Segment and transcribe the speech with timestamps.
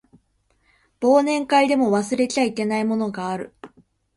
[0.99, 3.53] 忘年会でも忘れちゃいけないものがある